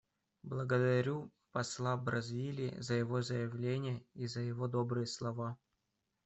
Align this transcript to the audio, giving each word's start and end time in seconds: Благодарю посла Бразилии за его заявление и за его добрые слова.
Благодарю 0.41 1.31
посла 1.51 1.95
Бразилии 1.95 2.73
за 2.81 2.95
его 2.95 3.21
заявление 3.21 4.03
и 4.15 4.25
за 4.25 4.39
его 4.39 4.67
добрые 4.67 5.05
слова. 5.05 5.59